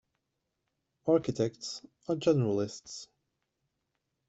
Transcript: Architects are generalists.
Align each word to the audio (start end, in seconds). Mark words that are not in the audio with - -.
Architects 1.05 1.85
are 2.09 2.15
generalists. 2.15 3.05